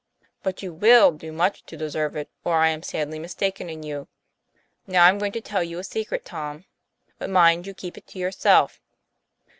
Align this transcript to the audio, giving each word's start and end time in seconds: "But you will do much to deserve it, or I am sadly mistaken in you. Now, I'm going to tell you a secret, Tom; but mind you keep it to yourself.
"But 0.41 0.63
you 0.63 0.73
will 0.73 1.11
do 1.11 1.31
much 1.31 1.61
to 1.67 1.77
deserve 1.77 2.15
it, 2.15 2.27
or 2.43 2.55
I 2.57 2.69
am 2.69 2.81
sadly 2.81 3.19
mistaken 3.19 3.69
in 3.69 3.83
you. 3.83 4.07
Now, 4.87 5.05
I'm 5.05 5.19
going 5.19 5.31
to 5.33 5.41
tell 5.41 5.63
you 5.63 5.77
a 5.77 5.83
secret, 5.83 6.25
Tom; 6.25 6.65
but 7.19 7.29
mind 7.29 7.67
you 7.67 7.75
keep 7.75 7.99
it 7.99 8.07
to 8.07 8.17
yourself. 8.17 8.81